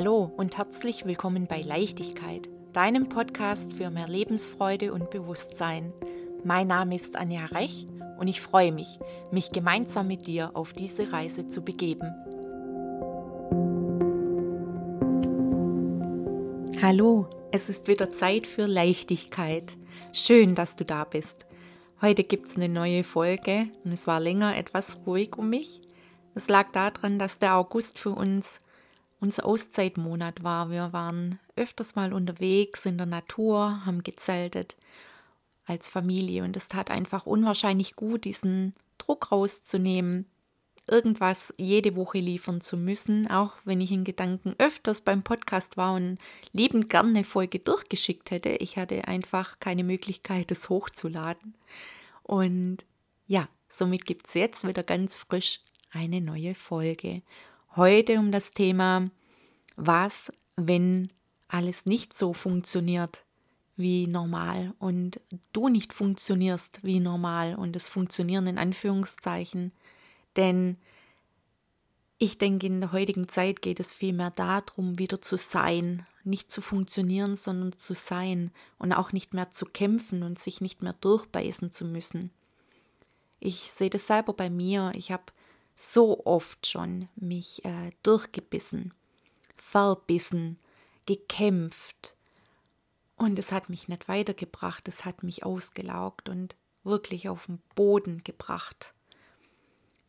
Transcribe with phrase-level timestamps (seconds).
[0.00, 5.92] Hallo und herzlich willkommen bei Leichtigkeit, deinem Podcast für mehr Lebensfreude und Bewusstsein.
[6.44, 9.00] Mein Name ist Anja Rech und ich freue mich,
[9.32, 12.14] mich gemeinsam mit dir auf diese Reise zu begeben.
[16.80, 19.76] Hallo, es ist wieder Zeit für Leichtigkeit.
[20.12, 21.44] Schön, dass du da bist.
[22.00, 25.80] Heute gibt es eine neue Folge und es war länger etwas ruhig um mich.
[26.36, 28.60] Es lag daran, dass der August für uns
[29.20, 30.70] unser Auszeitmonat war.
[30.70, 34.76] Wir waren öfters mal unterwegs in der Natur, haben gezeltet
[35.66, 40.26] als Familie und es tat einfach unwahrscheinlich gut, diesen Druck rauszunehmen,
[40.86, 45.94] irgendwas jede Woche liefern zu müssen, auch wenn ich in Gedanken öfters beim Podcast war
[45.94, 46.18] und
[46.52, 48.50] liebend gerne eine Folge durchgeschickt hätte.
[48.50, 51.54] Ich hatte einfach keine Möglichkeit, es hochzuladen.
[52.22, 52.78] Und
[53.26, 57.22] ja, somit gibt es jetzt wieder ganz frisch eine neue Folge.
[57.76, 59.10] Heute um das Thema,
[59.76, 61.10] was, wenn
[61.48, 63.24] alles nicht so funktioniert
[63.76, 65.20] wie normal und
[65.52, 69.72] du nicht funktionierst wie normal und es funktionieren in Anführungszeichen.
[70.36, 70.76] Denn
[72.18, 76.60] ich denke, in der heutigen Zeit geht es vielmehr darum, wieder zu sein, nicht zu
[76.60, 81.70] funktionieren, sondern zu sein und auch nicht mehr zu kämpfen und sich nicht mehr durchbeißen
[81.70, 82.32] zu müssen.
[83.38, 84.90] Ich sehe das selber bei mir.
[84.96, 85.24] Ich habe
[85.80, 88.92] so oft schon mich äh, durchgebissen,
[89.54, 90.58] verbissen,
[91.06, 92.16] gekämpft.
[93.14, 98.24] Und es hat mich nicht weitergebracht, es hat mich ausgelaugt und wirklich auf den Boden
[98.24, 98.92] gebracht,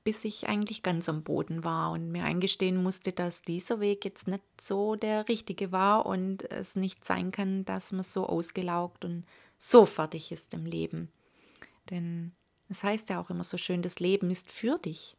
[0.04, 4.28] bis ich eigentlich ganz am Boden war und mir eingestehen musste, dass dieser Weg jetzt
[4.28, 9.24] nicht so der richtige war und es nicht sein kann, dass man so ausgelaugt und
[9.60, 11.12] so fertig ist im Leben.
[11.92, 12.32] Denn
[12.70, 15.16] es heißt ja auch immer so schön, das Leben ist für dich.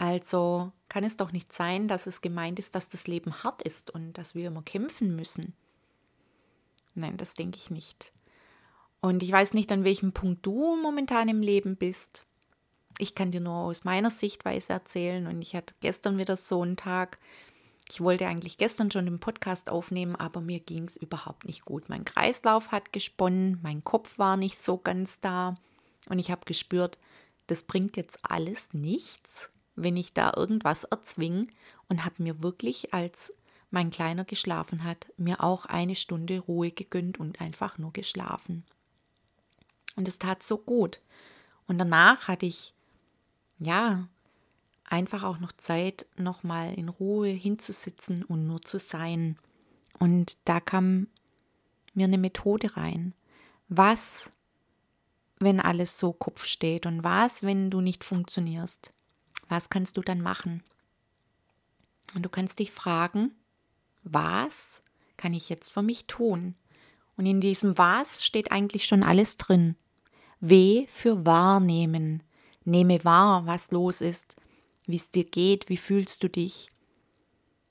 [0.00, 3.90] Also kann es doch nicht sein, dass es gemeint ist, dass das Leben hart ist
[3.90, 5.52] und dass wir immer kämpfen müssen.
[6.94, 8.14] Nein, das denke ich nicht.
[9.02, 12.24] Und ich weiß nicht, an welchem Punkt du momentan im Leben bist.
[12.96, 16.78] Ich kann dir nur aus meiner Sichtweise erzählen und ich hatte gestern wieder so einen
[16.78, 17.18] Tag.
[17.90, 21.90] Ich wollte eigentlich gestern schon den Podcast aufnehmen, aber mir ging es überhaupt nicht gut.
[21.90, 25.56] Mein Kreislauf hat gesponnen, mein Kopf war nicht so ganz da
[26.08, 26.98] und ich habe gespürt,
[27.48, 29.50] das bringt jetzt alles nichts
[29.82, 31.46] wenn ich da irgendwas erzwinge
[31.88, 33.32] und habe mir wirklich, als
[33.70, 38.64] mein Kleiner geschlafen hat, mir auch eine Stunde Ruhe gegönnt und einfach nur geschlafen.
[39.96, 41.00] Und es tat so gut.
[41.66, 42.74] Und danach hatte ich,
[43.58, 44.08] ja,
[44.84, 49.38] einfach auch noch Zeit, nochmal in Ruhe hinzusitzen und nur zu sein.
[49.98, 51.06] Und da kam
[51.94, 53.14] mir eine Methode rein.
[53.68, 54.28] Was,
[55.38, 58.92] wenn alles so Kopf steht und was, wenn du nicht funktionierst?
[59.50, 60.62] Was kannst du dann machen?
[62.14, 63.32] Und du kannst dich fragen,
[64.02, 64.82] was
[65.16, 66.54] kann ich jetzt für mich tun?
[67.16, 69.76] Und in diesem was steht eigentlich schon alles drin.
[70.40, 72.22] W für wahrnehmen.
[72.64, 74.36] Nehme wahr, was los ist,
[74.86, 76.70] wie es dir geht, wie fühlst du dich.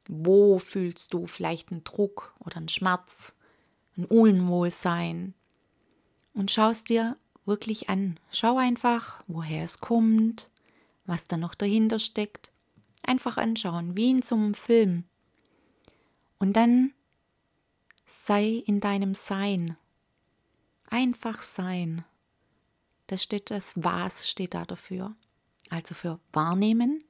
[0.07, 3.35] Wo fühlst du vielleicht einen Druck oder einen Schmerz,
[3.97, 5.33] ein Unwohlsein?
[6.33, 8.19] Und schau es dir wirklich an.
[8.31, 10.49] Schau einfach, woher es kommt,
[11.09, 12.51] was da noch dahinter steckt.
[13.03, 15.03] Einfach anschauen, wie in so einem Film.
[16.37, 16.93] Und dann
[18.05, 19.75] sei in deinem Sein.
[20.89, 22.05] Einfach sein.
[23.07, 25.15] Das steht das Was steht da dafür.
[25.69, 27.03] Also für wahrnehmen,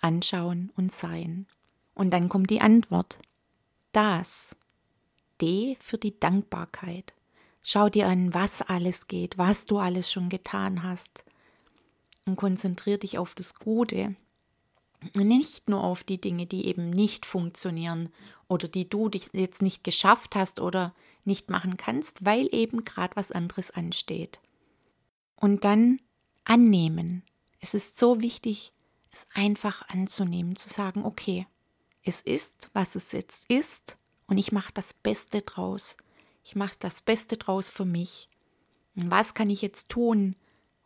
[0.00, 1.46] anschauen und sein.
[1.94, 3.18] Und dann kommt die Antwort.
[3.92, 4.56] Das.
[5.40, 7.14] D für die Dankbarkeit.
[7.62, 11.24] Schau dir an, was alles geht, was du alles schon getan hast
[12.24, 14.16] und konzentriere dich auf das Gute.
[15.14, 18.10] Nicht nur auf die Dinge, die eben nicht funktionieren
[18.48, 20.94] oder die du dich jetzt nicht geschafft hast oder
[21.24, 24.40] nicht machen kannst, weil eben gerade was anderes ansteht.
[25.36, 26.00] Und dann
[26.44, 27.22] annehmen.
[27.60, 28.72] Es ist so wichtig,
[29.10, 31.46] es einfach anzunehmen, zu sagen, okay,
[32.04, 33.96] es ist, was es jetzt ist
[34.26, 35.96] und ich mache das Beste draus.
[36.44, 38.28] Ich mache das Beste draus für mich.
[38.96, 40.36] Und was kann ich jetzt tun,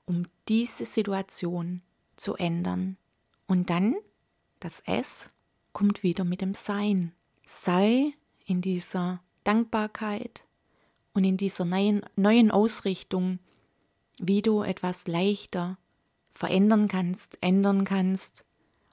[0.06, 1.82] um diese Situation
[2.16, 2.96] zu ändern.
[3.46, 3.94] Und dann,
[4.60, 5.30] das S
[5.72, 7.12] kommt wieder mit dem Sein.
[7.44, 8.12] Sei
[8.46, 10.44] in dieser Dankbarkeit
[11.12, 13.38] und in dieser neuen, neuen Ausrichtung,
[14.18, 15.78] wie du etwas leichter
[16.34, 18.44] verändern kannst, ändern kannst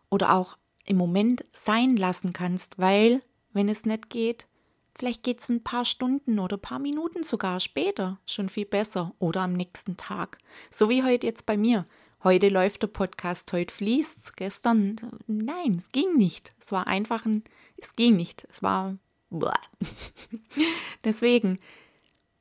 [0.10, 3.22] oder auch im Moment sein lassen kannst, weil,
[3.54, 4.48] wenn es nicht geht,
[4.96, 9.14] Vielleicht geht es ein paar Stunden oder ein paar Minuten sogar später schon viel besser
[9.20, 10.38] oder am nächsten Tag.
[10.70, 11.86] So wie heute jetzt bei mir.
[12.24, 14.34] Heute läuft der Podcast, heute fließt es.
[14.34, 14.96] Gestern,
[15.28, 16.54] nein, es ging nicht.
[16.60, 17.44] Es war einfach ein,
[17.78, 18.48] es ging nicht.
[18.50, 18.98] Es war.
[21.04, 21.60] Deswegen.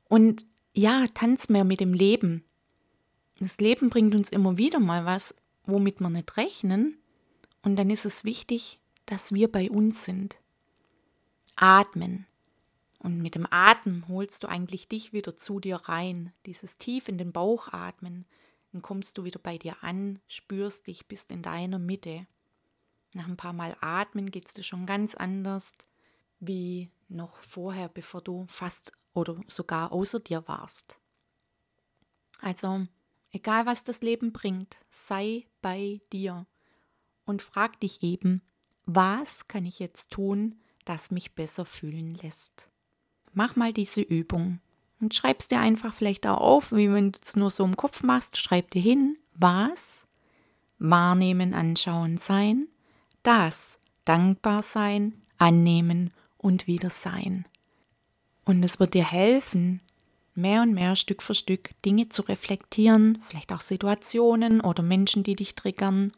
[0.08, 2.44] Und ja, tanz mehr mit dem Leben.
[3.40, 5.34] Das Leben bringt uns immer wieder mal was,
[5.64, 6.98] womit wir nicht rechnen.
[7.62, 10.38] Und dann ist es wichtig, dass wir bei uns sind.
[11.56, 12.26] Atmen.
[13.02, 16.32] Und mit dem Atmen holst du eigentlich dich wieder zu dir rein.
[16.46, 18.26] Dieses tief in den Bauch atmen.
[18.70, 22.28] Dann kommst du wieder bei dir an, spürst dich, bist in deiner Mitte.
[23.12, 25.74] Nach ein paar Mal atmen geht es dir schon ganz anders
[26.38, 30.98] wie noch vorher, bevor du fast oder sogar außer dir warst.
[32.40, 32.86] Also,
[33.30, 36.46] egal was das Leben bringt, sei bei dir
[37.24, 38.42] und frag dich eben,
[38.86, 42.71] was kann ich jetzt tun, das mich besser fühlen lässt.
[43.34, 44.60] Mach mal diese Übung
[45.00, 48.02] und schreib's dir einfach vielleicht auch auf, wie wenn du es nur so im Kopf
[48.02, 50.02] machst, schreib dir hin, was,
[50.78, 52.68] wahrnehmen, anschauen, sein,
[53.22, 57.46] das, dankbar sein, annehmen und wieder sein.
[58.44, 59.80] Und es wird dir helfen,
[60.34, 65.36] mehr und mehr Stück für Stück Dinge zu reflektieren, vielleicht auch Situationen oder Menschen, die
[65.36, 66.12] dich triggern.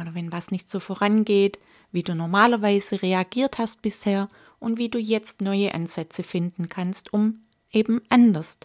[0.00, 1.58] Oder wenn was nicht so vorangeht,
[1.92, 4.28] wie du normalerweise reagiert hast bisher
[4.58, 7.40] und wie du jetzt neue Ansätze finden kannst, um
[7.70, 8.58] eben anders,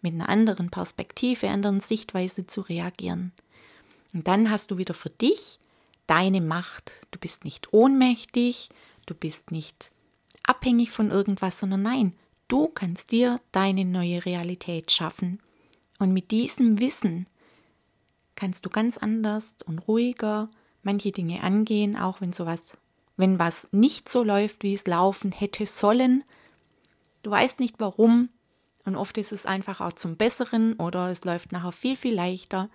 [0.00, 3.32] mit einer anderen Perspektive, anderen Sichtweise zu reagieren.
[4.12, 5.58] Und dann hast du wieder für dich
[6.06, 6.92] deine Macht.
[7.10, 8.68] Du bist nicht ohnmächtig,
[9.06, 9.90] du bist nicht
[10.42, 12.14] abhängig von irgendwas, sondern nein,
[12.48, 15.40] du kannst dir deine neue Realität schaffen.
[15.98, 17.26] Und mit diesem Wissen
[18.34, 20.48] kannst du ganz anders und ruhiger
[20.82, 22.76] manche Dinge angehen, auch wenn sowas,
[23.16, 26.24] wenn was nicht so läuft, wie es laufen hätte sollen.
[27.22, 28.28] Du weißt nicht warum
[28.84, 32.70] und oft ist es einfach auch zum Besseren oder es läuft nachher viel, viel leichter.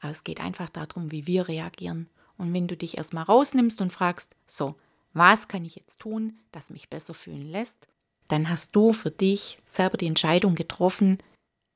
[0.00, 2.08] Aber es geht einfach darum, wie wir reagieren.
[2.36, 4.74] Und wenn du dich erstmal rausnimmst und fragst, so,
[5.12, 7.86] was kann ich jetzt tun, das mich besser fühlen lässt,
[8.28, 11.18] dann hast du für dich selber die Entscheidung getroffen,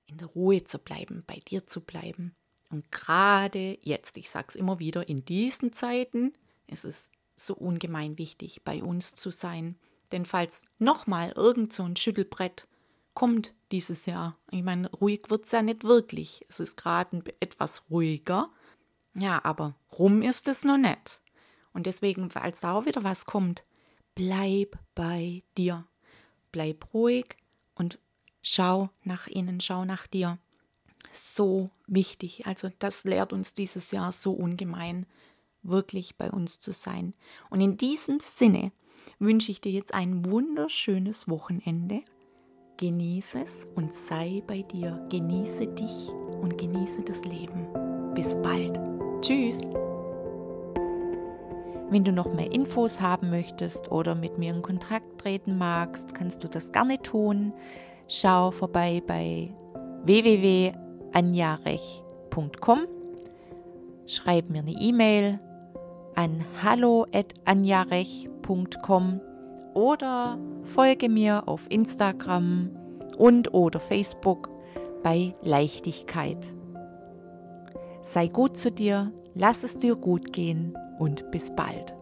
[0.07, 2.35] in der Ruhe zu bleiben, bei dir zu bleiben.
[2.71, 6.33] Und gerade jetzt, ich sage es immer wieder, in diesen Zeiten
[6.67, 9.77] ist es so ungemein wichtig, bei uns zu sein.
[10.13, 12.67] Denn falls nochmal irgend so ein Schüttelbrett
[13.15, 16.45] kommt dieses Jahr, ich meine, ruhig wird es ja nicht wirklich.
[16.49, 18.51] Es ist gerade etwas ruhiger.
[19.15, 21.23] Ja, aber rum ist es noch nicht.
[21.73, 23.65] Und deswegen, als da auch wieder was kommt,
[24.15, 25.87] bleib bei dir.
[26.53, 27.37] Bleib ruhig
[27.75, 27.99] und
[28.43, 30.39] schau nach innen, schau nach dir.
[31.13, 32.47] So wichtig.
[32.47, 35.07] Also das lehrt uns dieses Jahr so ungemein,
[35.63, 37.15] wirklich bei uns zu sein.
[37.51, 38.73] Und in diesem Sinne
[39.19, 42.03] wünsche ich dir jetzt ein wunderschönes Wochenende.
[42.77, 45.05] Genieße es und sei bei dir.
[45.11, 46.11] Genieße dich
[46.41, 47.67] und genieße das Leben.
[48.15, 48.79] Bis bald.
[49.21, 49.61] Tschüss.
[51.91, 56.45] Wenn du noch mehr Infos haben möchtest oder mit mir in Kontakt treten magst, kannst
[56.45, 57.55] du das gerne tun.
[58.07, 59.55] Schau vorbei bei
[61.19, 62.79] www.anjarech.com.
[64.07, 65.41] Schreib mir eine E-Mail
[66.15, 69.21] an hallo@anjarech.com
[69.75, 72.71] oder folge mir auf Instagram
[73.17, 74.51] und oder Facebook
[75.03, 76.55] bei Leichtigkeit.
[78.03, 81.98] Sei gut zu dir, lass es dir gut gehen und bis bald.